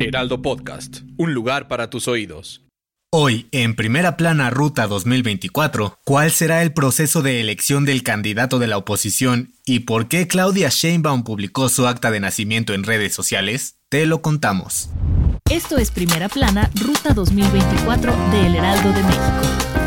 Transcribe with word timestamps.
Heraldo 0.00 0.42
Podcast, 0.42 1.00
un 1.16 1.34
lugar 1.34 1.66
para 1.66 1.90
tus 1.90 2.06
oídos. 2.06 2.62
Hoy, 3.10 3.48
en 3.50 3.74
Primera 3.74 4.16
Plana 4.16 4.48
Ruta 4.50 4.86
2024, 4.86 5.98
¿cuál 6.04 6.30
será 6.30 6.62
el 6.62 6.72
proceso 6.72 7.20
de 7.22 7.40
elección 7.40 7.84
del 7.84 8.02
candidato 8.02 8.58
de 8.58 8.68
la 8.68 8.76
oposición 8.76 9.54
y 9.64 9.80
por 9.80 10.06
qué 10.06 10.28
Claudia 10.28 10.68
Sheinbaum 10.68 11.24
publicó 11.24 11.68
su 11.68 11.86
acta 11.86 12.10
de 12.10 12.20
nacimiento 12.20 12.74
en 12.74 12.84
redes 12.84 13.12
sociales? 13.12 13.78
Te 13.88 14.06
lo 14.06 14.22
contamos. 14.22 14.90
Esto 15.50 15.78
es 15.78 15.90
Primera 15.90 16.28
Plana 16.28 16.70
Ruta 16.74 17.14
2024 17.14 18.14
de 18.30 18.46
El 18.46 18.54
Heraldo 18.54 18.92
de 18.92 19.02
México. 19.02 19.77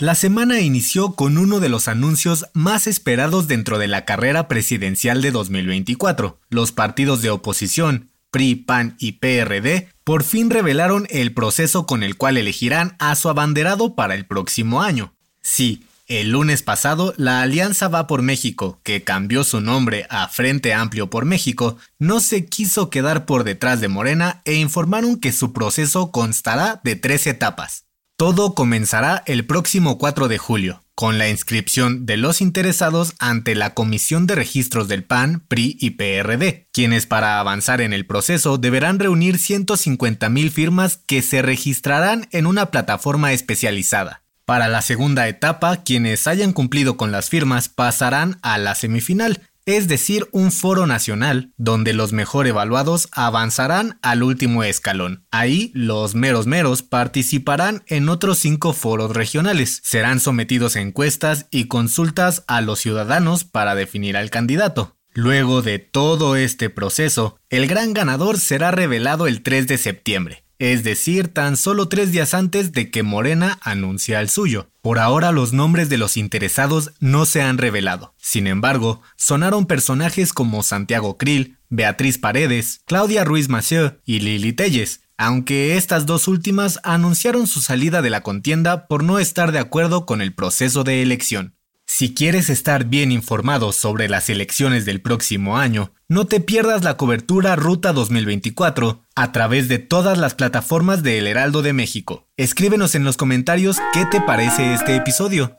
La 0.00 0.14
semana 0.14 0.60
inició 0.60 1.12
con 1.12 1.36
uno 1.36 1.60
de 1.60 1.68
los 1.68 1.86
anuncios 1.86 2.46
más 2.54 2.86
esperados 2.86 3.48
dentro 3.48 3.78
de 3.78 3.86
la 3.86 4.06
carrera 4.06 4.48
presidencial 4.48 5.20
de 5.20 5.30
2024. 5.30 6.40
Los 6.48 6.72
partidos 6.72 7.20
de 7.20 7.28
oposición, 7.28 8.08
PRI, 8.30 8.54
PAN 8.54 8.96
y 8.98 9.12
PRD, 9.12 9.88
por 10.02 10.24
fin 10.24 10.48
revelaron 10.48 11.06
el 11.10 11.34
proceso 11.34 11.84
con 11.84 12.02
el 12.02 12.16
cual 12.16 12.38
elegirán 12.38 12.96
a 12.98 13.14
su 13.14 13.28
abanderado 13.28 13.94
para 13.94 14.14
el 14.14 14.24
próximo 14.24 14.80
año. 14.80 15.12
Sí, 15.42 15.84
el 16.06 16.30
lunes 16.30 16.62
pasado, 16.62 17.12
la 17.18 17.42
Alianza 17.42 17.88
Va 17.88 18.06
por 18.06 18.22
México, 18.22 18.80
que 18.82 19.04
cambió 19.04 19.44
su 19.44 19.60
nombre 19.60 20.06
a 20.08 20.28
Frente 20.28 20.72
Amplio 20.72 21.10
por 21.10 21.26
México, 21.26 21.76
no 21.98 22.20
se 22.20 22.46
quiso 22.46 22.88
quedar 22.88 23.26
por 23.26 23.44
detrás 23.44 23.82
de 23.82 23.88
Morena 23.88 24.40
e 24.46 24.54
informaron 24.54 25.20
que 25.20 25.30
su 25.30 25.52
proceso 25.52 26.10
constará 26.10 26.80
de 26.84 26.96
tres 26.96 27.26
etapas. 27.26 27.84
Todo 28.20 28.54
comenzará 28.54 29.22
el 29.24 29.46
próximo 29.46 29.96
4 29.96 30.28
de 30.28 30.36
julio, 30.36 30.84
con 30.94 31.16
la 31.16 31.30
inscripción 31.30 32.04
de 32.04 32.18
los 32.18 32.42
interesados 32.42 33.14
ante 33.18 33.54
la 33.54 33.72
Comisión 33.72 34.26
de 34.26 34.34
Registros 34.34 34.88
del 34.88 35.04
PAN, 35.04 35.42
PRI 35.48 35.78
y 35.80 35.92
PRD, 35.92 36.68
quienes 36.70 37.06
para 37.06 37.40
avanzar 37.40 37.80
en 37.80 37.94
el 37.94 38.04
proceso 38.04 38.58
deberán 38.58 38.98
reunir 38.98 39.36
150.000 39.36 40.50
firmas 40.50 41.00
que 41.06 41.22
se 41.22 41.40
registrarán 41.40 42.28
en 42.30 42.44
una 42.44 42.66
plataforma 42.66 43.32
especializada. 43.32 44.22
Para 44.44 44.68
la 44.68 44.82
segunda 44.82 45.26
etapa, 45.26 45.78
quienes 45.78 46.26
hayan 46.26 46.52
cumplido 46.52 46.98
con 46.98 47.12
las 47.12 47.30
firmas 47.30 47.70
pasarán 47.70 48.38
a 48.42 48.58
la 48.58 48.74
semifinal, 48.74 49.48
es 49.66 49.88
decir, 49.88 50.28
un 50.32 50.52
foro 50.52 50.86
nacional, 50.86 51.52
donde 51.56 51.92
los 51.92 52.12
mejor 52.12 52.46
evaluados 52.46 53.08
avanzarán 53.12 53.98
al 54.02 54.22
último 54.22 54.64
escalón. 54.64 55.24
Ahí, 55.30 55.70
los 55.74 56.14
meros 56.14 56.46
meros 56.46 56.82
participarán 56.82 57.82
en 57.86 58.08
otros 58.08 58.38
cinco 58.38 58.72
foros 58.72 59.14
regionales. 59.14 59.80
Serán 59.84 60.20
sometidos 60.20 60.76
a 60.76 60.80
encuestas 60.80 61.46
y 61.50 61.66
consultas 61.66 62.44
a 62.46 62.60
los 62.60 62.80
ciudadanos 62.80 63.44
para 63.44 63.74
definir 63.74 64.16
al 64.16 64.30
candidato. 64.30 64.96
Luego 65.12 65.62
de 65.62 65.78
todo 65.78 66.36
este 66.36 66.70
proceso, 66.70 67.38
el 67.48 67.66
gran 67.66 67.92
ganador 67.92 68.38
será 68.38 68.70
revelado 68.70 69.26
el 69.26 69.42
3 69.42 69.66
de 69.66 69.78
septiembre 69.78 70.44
es 70.60 70.84
decir, 70.84 71.28
tan 71.28 71.56
solo 71.56 71.88
tres 71.88 72.12
días 72.12 72.34
antes 72.34 72.72
de 72.72 72.90
que 72.90 73.02
Morena 73.02 73.58
anuncie 73.62 74.14
al 74.14 74.28
suyo. 74.28 74.68
Por 74.82 74.98
ahora 74.98 75.32
los 75.32 75.54
nombres 75.54 75.88
de 75.88 75.96
los 75.96 76.18
interesados 76.18 76.92
no 77.00 77.24
se 77.24 77.40
han 77.40 77.56
revelado. 77.56 78.14
Sin 78.18 78.46
embargo, 78.46 79.00
sonaron 79.16 79.64
personajes 79.64 80.34
como 80.34 80.62
Santiago 80.62 81.16
Krill, 81.16 81.56
Beatriz 81.70 82.18
Paredes, 82.18 82.82
Claudia 82.84 83.24
Ruiz 83.24 83.48
Massieu 83.48 84.00
y 84.04 84.20
Lili 84.20 84.52
Telles, 84.52 85.00
aunque 85.16 85.78
estas 85.78 86.04
dos 86.04 86.28
últimas 86.28 86.78
anunciaron 86.82 87.46
su 87.46 87.62
salida 87.62 88.02
de 88.02 88.10
la 88.10 88.22
contienda 88.22 88.86
por 88.86 89.02
no 89.02 89.18
estar 89.18 89.52
de 89.52 89.60
acuerdo 89.60 90.04
con 90.04 90.20
el 90.20 90.34
proceso 90.34 90.84
de 90.84 91.00
elección. 91.00 91.54
Si 91.92 92.14
quieres 92.14 92.50
estar 92.50 92.84
bien 92.84 93.10
informado 93.10 93.72
sobre 93.72 94.08
las 94.08 94.30
elecciones 94.30 94.84
del 94.84 95.00
próximo 95.00 95.58
año, 95.58 95.92
no 96.06 96.26
te 96.26 96.38
pierdas 96.38 96.84
la 96.84 96.96
cobertura 96.96 97.56
Ruta 97.56 97.92
2024 97.92 99.04
a 99.20 99.32
través 99.32 99.68
de 99.68 99.78
todas 99.78 100.16
las 100.16 100.34
plataformas 100.34 101.02
de 101.02 101.18
El 101.18 101.26
Heraldo 101.26 101.60
de 101.60 101.74
México. 101.74 102.26
Escríbenos 102.38 102.94
en 102.94 103.04
los 103.04 103.18
comentarios 103.18 103.76
qué 103.92 104.06
te 104.06 104.22
parece 104.22 104.72
este 104.72 104.96
episodio. 104.96 105.58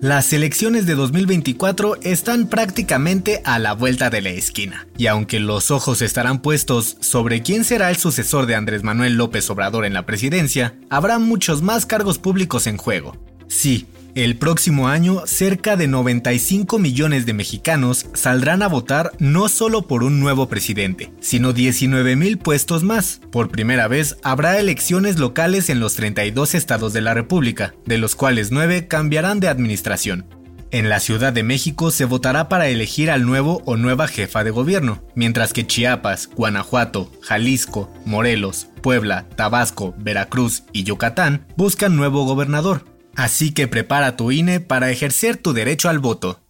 Las 0.00 0.32
elecciones 0.32 0.86
de 0.86 0.94
2024 0.94 1.96
están 2.02 2.46
prácticamente 2.46 3.42
a 3.44 3.58
la 3.58 3.72
vuelta 3.72 4.08
de 4.08 4.22
la 4.22 4.30
esquina, 4.30 4.86
y 4.96 5.08
aunque 5.08 5.40
los 5.40 5.72
ojos 5.72 6.00
estarán 6.00 6.42
puestos 6.42 6.96
sobre 7.00 7.42
quién 7.42 7.64
será 7.64 7.90
el 7.90 7.96
sucesor 7.96 8.46
de 8.46 8.54
Andrés 8.54 8.84
Manuel 8.84 9.16
López 9.16 9.50
Obrador 9.50 9.84
en 9.84 9.94
la 9.94 10.06
presidencia, 10.06 10.76
habrá 10.90 11.18
muchos 11.18 11.60
más 11.60 11.86
cargos 11.86 12.18
públicos 12.18 12.68
en 12.68 12.76
juego. 12.76 13.16
Sí, 13.48 13.88
el 14.14 14.36
próximo 14.36 14.88
año, 14.88 15.22
cerca 15.26 15.76
de 15.76 15.88
95 15.88 16.78
millones 16.78 17.26
de 17.26 17.32
mexicanos 17.32 18.06
saldrán 18.14 18.62
a 18.62 18.68
votar 18.68 19.12
no 19.18 19.48
solo 19.48 19.88
por 19.88 20.04
un 20.04 20.20
nuevo 20.20 20.48
presidente, 20.48 21.10
sino 21.20 21.52
19 21.52 22.14
mil 22.14 22.38
puestos 22.38 22.84
más. 22.84 23.20
Por 23.32 23.50
primera 23.50 23.88
vez, 23.88 24.16
habrá 24.22 24.58
elecciones 24.58 25.18
locales 25.18 25.68
en 25.68 25.80
los 25.80 25.94
32 25.94 26.54
estados 26.54 26.92
de 26.92 27.00
la 27.00 27.14
República, 27.14 27.74
de 27.86 27.98
los 27.98 28.14
cuales 28.14 28.52
9 28.52 28.86
cambiarán 28.86 29.40
de 29.40 29.48
administración. 29.48 30.26
En 30.70 30.88
la 30.88 30.98
Ciudad 30.98 31.32
de 31.32 31.44
México 31.44 31.90
se 31.92 32.04
votará 32.04 32.48
para 32.48 32.68
elegir 32.68 33.10
al 33.10 33.24
nuevo 33.24 33.62
o 33.64 33.76
nueva 33.76 34.08
jefa 34.08 34.42
de 34.42 34.50
gobierno, 34.50 35.04
mientras 35.14 35.52
que 35.52 35.66
Chiapas, 35.66 36.30
Guanajuato, 36.34 37.12
Jalisco, 37.20 37.92
Morelos, 38.04 38.68
Puebla, 38.82 39.26
Tabasco, 39.36 39.94
Veracruz 39.98 40.64
y 40.72 40.82
Yucatán 40.82 41.46
buscan 41.56 41.94
nuevo 41.94 42.24
gobernador. 42.24 42.93
Así 43.16 43.52
que 43.52 43.68
prepara 43.68 44.16
tu 44.16 44.32
INE 44.32 44.60
para 44.60 44.90
ejercer 44.90 45.36
tu 45.36 45.52
derecho 45.52 45.88
al 45.88 45.98
voto. 45.98 46.40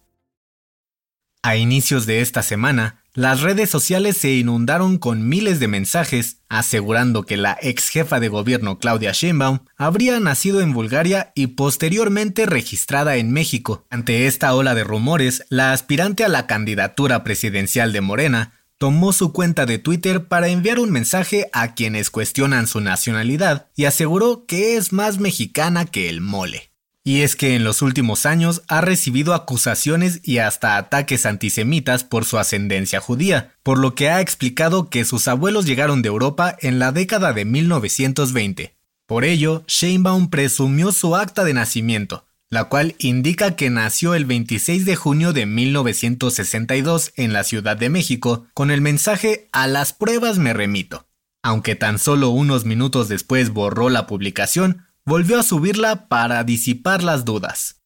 A 1.43 1.57
inicios 1.57 2.05
de 2.07 2.21
esta 2.21 2.41
semana, 2.41 3.03
las 3.13 3.41
redes 3.41 3.69
sociales 3.69 4.17
se 4.17 4.33
inundaron 4.33 4.97
con 4.97 5.29
miles 5.29 5.59
de 5.59 5.67
mensajes 5.67 6.41
asegurando 6.49 7.23
que 7.23 7.37
la 7.37 7.57
ex 7.61 7.89
jefa 7.89 8.19
de 8.19 8.29
gobierno 8.29 8.77
Claudia 8.79 9.11
Sheinbaum 9.13 9.59
habría 9.77 10.19
nacido 10.19 10.59
en 10.59 10.73
Bulgaria 10.73 11.31
y 11.35 11.47
posteriormente 11.47 12.45
registrada 12.45 13.15
en 13.15 13.31
México. 13.31 13.85
Ante 13.89 14.27
esta 14.27 14.53
ola 14.53 14.75
de 14.75 14.83
rumores, 14.83 15.45
la 15.49 15.71
aspirante 15.71 16.25
a 16.25 16.29
la 16.29 16.47
candidatura 16.47 17.23
presidencial 17.23 17.93
de 17.93 18.01
Morena 18.01 18.64
tomó 18.85 19.13
su 19.13 19.33
cuenta 19.33 19.65
de 19.65 19.79
Twitter 19.79 20.27
para 20.27 20.47
enviar 20.47 20.77
un 20.77 20.91
mensaje 20.91 21.49
a 21.53 21.73
quienes 21.73 22.11
cuestionan 22.11 22.67
su 22.67 22.81
nacionalidad 22.81 23.65
y 23.75 23.85
aseguró 23.85 24.45
que 24.45 24.77
es 24.77 24.93
más 24.93 25.17
mexicana 25.17 25.85
que 25.85 26.07
el 26.07 26.21
mole. 26.21 26.69
Y 27.03 27.21
es 27.21 27.35
que 27.35 27.55
en 27.55 27.63
los 27.63 27.81
últimos 27.81 28.27
años 28.27 28.61
ha 28.67 28.81
recibido 28.81 29.33
acusaciones 29.33 30.19
y 30.21 30.37
hasta 30.37 30.77
ataques 30.77 31.25
antisemitas 31.25 32.03
por 32.03 32.25
su 32.25 32.37
ascendencia 32.37 32.99
judía, 32.99 33.55
por 33.63 33.79
lo 33.79 33.95
que 33.95 34.11
ha 34.11 34.21
explicado 34.21 34.91
que 34.91 35.03
sus 35.03 35.27
abuelos 35.27 35.65
llegaron 35.65 36.03
de 36.03 36.09
Europa 36.09 36.55
en 36.61 36.77
la 36.77 36.91
década 36.91 37.33
de 37.33 37.43
1920. 37.43 38.75
Por 39.07 39.23
ello, 39.23 39.63
Sheinbaum 39.65 40.29
presumió 40.29 40.91
su 40.91 41.15
acta 41.15 41.43
de 41.43 41.55
nacimiento, 41.55 42.27
la 42.49 42.65
cual 42.65 42.95
indica 42.99 43.55
que 43.55 43.69
nació 43.69 44.13
el 44.13 44.25
26 44.25 44.85
de 44.85 44.95
junio 44.95 45.33
de 45.33 45.45
1962 45.45 47.13
en 47.15 47.33
la 47.33 47.43
Ciudad 47.43 47.77
de 47.77 47.89
México 47.89 48.47
con 48.53 48.71
el 48.71 48.81
mensaje 48.81 49.49
A 49.51 49.67
las 49.67 49.93
pruebas 49.93 50.37
me 50.37 50.53
remito. 50.53 51.07
Aunque 51.43 51.75
tan 51.75 51.99
solo 51.99 52.29
unos 52.29 52.65
minutos 52.65 53.07
después 53.07 53.51
borró 53.51 53.89
la 53.89 54.07
publicación, 54.07 54.87
volvió 55.05 55.39
a 55.39 55.43
subirla 55.43 56.07
para 56.07 56.43
disipar 56.43 57.03
las 57.03 57.25
dudas. 57.25 57.81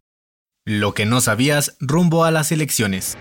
Lo 0.65 0.93
que 0.93 1.05
no 1.05 1.19
sabías 1.19 1.75
rumbo 1.79 2.23
a 2.23 2.31
las 2.31 2.51
elecciones. 2.51 3.17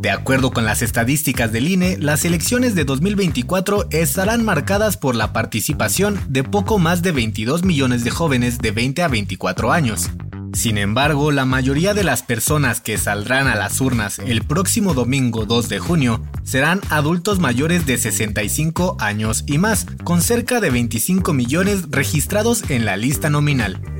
De 0.00 0.10
acuerdo 0.10 0.50
con 0.50 0.64
las 0.64 0.80
estadísticas 0.80 1.52
del 1.52 1.68
INE, 1.68 1.98
las 1.98 2.24
elecciones 2.24 2.74
de 2.74 2.84
2024 2.84 3.86
estarán 3.90 4.42
marcadas 4.42 4.96
por 4.96 5.14
la 5.14 5.34
participación 5.34 6.18
de 6.26 6.42
poco 6.42 6.78
más 6.78 7.02
de 7.02 7.12
22 7.12 7.64
millones 7.64 8.02
de 8.02 8.10
jóvenes 8.10 8.60
de 8.60 8.70
20 8.70 9.02
a 9.02 9.08
24 9.08 9.72
años. 9.72 10.08
Sin 10.54 10.78
embargo, 10.78 11.32
la 11.32 11.44
mayoría 11.44 11.92
de 11.92 12.02
las 12.02 12.22
personas 12.22 12.80
que 12.80 12.96
saldrán 12.96 13.46
a 13.46 13.56
las 13.56 13.78
urnas 13.82 14.18
el 14.18 14.42
próximo 14.42 14.94
domingo 14.94 15.44
2 15.44 15.68
de 15.68 15.78
junio 15.80 16.24
serán 16.44 16.80
adultos 16.88 17.38
mayores 17.38 17.84
de 17.84 17.98
65 17.98 18.96
años 19.00 19.44
y 19.46 19.58
más, 19.58 19.86
con 20.02 20.22
cerca 20.22 20.60
de 20.60 20.70
25 20.70 21.34
millones 21.34 21.90
registrados 21.90 22.70
en 22.70 22.86
la 22.86 22.96
lista 22.96 23.28
nominal. 23.28 23.99